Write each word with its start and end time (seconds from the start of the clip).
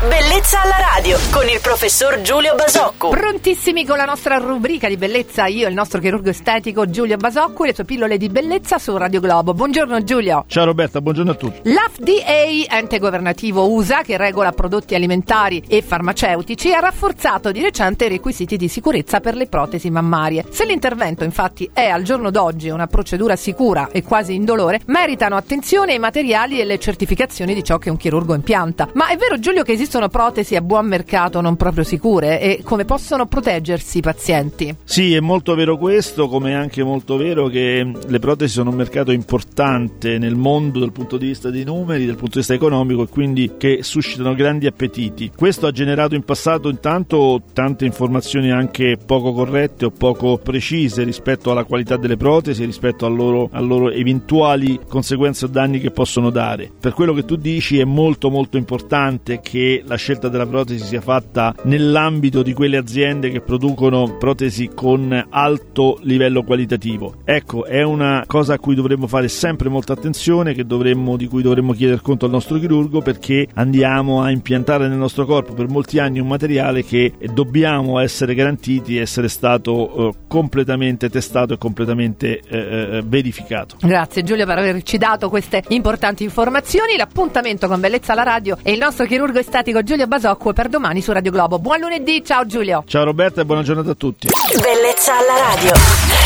Bellezza 0.00 0.62
alla 0.62 0.76
radio 0.94 1.18
con 1.32 1.48
il 1.48 1.58
professor 1.60 2.20
Giulio 2.20 2.54
Basocco. 2.54 3.08
Prontissimi 3.08 3.84
con 3.84 3.96
la 3.96 4.04
nostra 4.04 4.36
rubrica 4.36 4.86
di 4.86 4.96
bellezza, 4.96 5.46
io 5.46 5.66
e 5.66 5.70
il 5.70 5.74
nostro 5.74 5.98
chirurgo 5.98 6.30
estetico 6.30 6.88
Giulio 6.88 7.16
Basocco 7.16 7.64
e 7.64 7.66
le 7.66 7.74
sue 7.74 7.84
pillole 7.84 8.16
di 8.16 8.28
bellezza 8.28 8.78
su 8.78 8.96
Radio 8.96 9.18
Globo. 9.18 9.54
Buongiorno 9.54 10.04
Giulio. 10.04 10.44
Ciao 10.46 10.66
Roberta, 10.66 11.00
buongiorno 11.00 11.32
a 11.32 11.34
tutti. 11.34 11.68
L'FDA, 11.68 12.76
ente 12.76 13.00
governativo 13.00 13.72
USA 13.72 14.02
che 14.02 14.16
regola 14.16 14.52
prodotti 14.52 14.94
alimentari 14.94 15.64
e 15.66 15.82
farmaceutici, 15.82 16.72
ha 16.72 16.78
rafforzato 16.78 17.50
di 17.50 17.60
recente 17.60 18.04
i 18.04 18.08
requisiti 18.08 18.56
di 18.56 18.68
sicurezza 18.68 19.18
per 19.18 19.34
le 19.34 19.48
protesi 19.48 19.90
mammarie. 19.90 20.44
Se 20.48 20.64
l'intervento 20.64 21.24
infatti 21.24 21.68
è 21.72 21.88
al 21.88 22.04
giorno 22.04 22.30
d'oggi 22.30 22.68
una 22.68 22.86
procedura 22.86 23.34
sicura 23.34 23.88
e 23.90 24.04
quasi 24.04 24.34
indolore, 24.34 24.78
meritano 24.86 25.34
attenzione 25.34 25.94
i 25.94 25.98
materiali 25.98 26.60
e 26.60 26.64
le 26.64 26.78
certificazioni 26.78 27.52
di 27.52 27.64
ciò 27.64 27.78
che 27.78 27.90
un 27.90 27.96
chirurgo 27.96 28.34
impianta. 28.34 28.90
Ma 28.92 29.08
è 29.08 29.16
vero 29.16 29.40
Giulio 29.40 29.64
che 29.64 29.76
esistono 29.88 30.10
protesi 30.10 30.54
a 30.54 30.60
buon 30.60 30.86
mercato 30.86 31.40
non 31.40 31.56
proprio 31.56 31.82
sicure 31.82 32.42
e 32.42 32.60
come 32.62 32.84
possono 32.84 33.24
proteggersi 33.24 33.98
i 33.98 34.00
pazienti? 34.02 34.76
Sì, 34.84 35.14
è 35.14 35.20
molto 35.20 35.54
vero 35.54 35.78
questo, 35.78 36.28
come 36.28 36.50
è 36.50 36.52
anche 36.52 36.84
molto 36.84 37.16
vero 37.16 37.46
che 37.48 37.90
le 38.06 38.18
protesi 38.18 38.52
sono 38.52 38.68
un 38.68 38.76
mercato 38.76 39.12
importante 39.12 40.18
nel 40.18 40.34
mondo 40.34 40.80
dal 40.80 40.92
punto 40.92 41.16
di 41.16 41.28
vista 41.28 41.48
dei 41.48 41.64
numeri, 41.64 42.04
dal 42.04 42.16
punto 42.16 42.32
di 42.32 42.38
vista 42.40 42.52
economico 42.52 43.04
e 43.04 43.08
quindi 43.08 43.52
che 43.56 43.78
suscitano 43.80 44.34
grandi 44.34 44.66
appetiti. 44.66 45.32
Questo 45.34 45.66
ha 45.66 45.70
generato 45.70 46.14
in 46.14 46.22
passato 46.22 46.68
intanto 46.68 47.40
tante 47.54 47.86
informazioni 47.86 48.50
anche 48.50 48.98
poco 49.02 49.32
corrette 49.32 49.86
o 49.86 49.90
poco 49.90 50.36
precise 50.36 51.02
rispetto 51.02 51.50
alla 51.50 51.64
qualità 51.64 51.96
delle 51.96 52.18
protesi, 52.18 52.62
rispetto 52.66 53.06
a 53.06 53.08
loro, 53.08 53.48
a 53.52 53.60
loro 53.60 53.90
eventuali 53.90 54.78
conseguenze 54.86 55.46
o 55.46 55.48
danni 55.48 55.80
che 55.80 55.92
possono 55.92 56.28
dare. 56.28 56.70
Per 56.78 56.92
quello 56.92 57.14
che 57.14 57.24
tu 57.24 57.36
dici 57.36 57.78
è 57.78 57.84
molto 57.84 58.28
molto 58.28 58.58
importante 58.58 59.40
che 59.40 59.76
la 59.86 59.96
scelta 59.96 60.28
della 60.28 60.46
protesi 60.46 60.84
sia 60.84 61.00
fatta 61.00 61.54
nell'ambito 61.64 62.42
di 62.42 62.52
quelle 62.52 62.76
aziende 62.76 63.30
che 63.30 63.40
producono 63.40 64.16
protesi 64.18 64.70
con 64.74 65.26
alto 65.30 65.98
livello 66.02 66.42
qualitativo. 66.42 67.16
Ecco, 67.24 67.64
è 67.64 67.82
una 67.82 68.24
cosa 68.26 68.54
a 68.54 68.58
cui 68.58 68.74
dovremmo 68.74 69.06
fare 69.06 69.28
sempre 69.28 69.68
molta 69.68 69.92
attenzione, 69.92 70.54
dovremmo, 70.54 71.16
di 71.16 71.26
cui 71.26 71.42
dovremmo 71.42 71.72
chiedere 71.72 72.00
conto 72.00 72.26
al 72.26 72.30
nostro 72.30 72.58
chirurgo 72.58 73.00
perché 73.00 73.46
andiamo 73.54 74.22
a 74.22 74.30
impiantare 74.30 74.88
nel 74.88 74.98
nostro 74.98 75.24
corpo 75.24 75.54
per 75.54 75.68
molti 75.68 75.98
anni 75.98 76.20
un 76.20 76.26
materiale 76.26 76.84
che 76.84 77.12
dobbiamo 77.32 77.98
essere 77.98 78.34
garantiti 78.34 78.98
essere 78.98 79.28
stato 79.28 80.08
eh, 80.08 80.14
completamente 80.26 81.08
testato 81.08 81.54
e 81.54 81.58
completamente 81.58 82.40
eh, 82.40 82.58
eh, 82.58 83.02
verificato. 83.04 83.76
Grazie 83.80 84.22
Giulio 84.22 84.46
per 84.46 84.58
averci 84.58 84.98
dato 84.98 85.28
queste 85.28 85.62
importanti 85.68 86.24
informazioni. 86.24 86.96
L'appuntamento 86.96 87.66
con 87.66 87.80
Bellezza 87.80 88.12
alla 88.12 88.22
Radio 88.22 88.58
e 88.62 88.72
il 88.72 88.78
nostro 88.78 89.06
chirurgo 89.06 89.38
estetico 89.68 89.82
Giulio 89.82 90.06
Basocco 90.06 90.52
per 90.52 90.68
domani 90.68 91.00
su 91.00 91.12
Radio 91.12 91.30
Globo. 91.30 91.58
Buon 91.58 91.80
lunedì, 91.80 92.24
ciao 92.24 92.46
Giulio. 92.46 92.84
Ciao 92.86 93.04
Roberta 93.04 93.40
e 93.40 93.44
buona 93.44 93.62
giornata 93.62 93.90
a 93.90 93.94
tutti. 93.94 94.28
Bellezza 94.60 95.18
alla 95.18 95.54
radio. 95.54 96.17